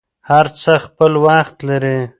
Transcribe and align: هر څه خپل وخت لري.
هر 0.29 0.45
څه 0.61 0.71
خپل 0.85 1.11
وخت 1.27 1.57
لري. 1.69 1.99